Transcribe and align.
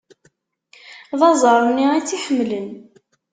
D 1.19 1.21
aẓar-nni 1.29 1.85
i 1.93 2.01
tt-iḥemmlen. 2.01 2.69